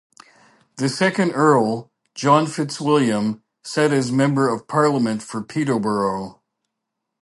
The 0.77 0.89
second 0.89 1.33
Earl, 1.33 1.91
John 2.15 2.47
Fitzwilliam, 2.47 3.43
sat 3.63 3.93
as 3.93 4.11
Member 4.11 4.49
of 4.49 4.67
Parliament 4.67 5.21
for 5.21 5.43
Peterborough. 5.43 6.41